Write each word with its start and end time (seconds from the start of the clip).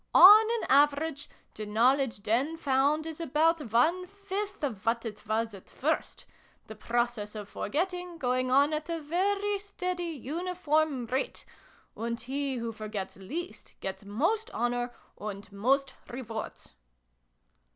"On 0.15 0.49
an 0.63 0.67
average, 0.67 1.29
the 1.53 1.63
know 1.67 1.93
ledge 1.93 2.23
then 2.23 2.57
found 2.57 3.05
is 3.05 3.21
about 3.21 3.71
one 3.71 4.07
fifth 4.07 4.63
of 4.63 4.83
what 4.83 5.05
it 5.05 5.27
was 5.27 5.53
at 5.53 5.69
first 5.69 6.25
the 6.65 6.73
process 6.73 7.35
of 7.35 7.47
forgetting 7.47 8.17
going 8.17 8.49
on 8.49 8.73
at 8.73 8.89
a 8.89 8.99
very 8.99 9.59
steady 9.59 10.05
uniform 10.05 11.05
rate 11.05 11.45
and 11.95 12.19
he, 12.19 12.55
who 12.55 12.71
forgets 12.71 13.15
least, 13.15 13.75
gets 13.79 14.03
most 14.03 14.49
honour, 14.55 14.91
and 15.19 15.51
most 15.51 15.93
rewards." 16.09 16.73